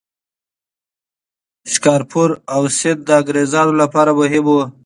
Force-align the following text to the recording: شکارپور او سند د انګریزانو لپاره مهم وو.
شکارپور 1.71 2.29
او 2.53 2.61
سند 2.77 2.99
د 3.07 3.09
انګریزانو 3.19 3.73
لپاره 3.81 4.11
مهم 4.19 4.43
وو. 4.51 4.61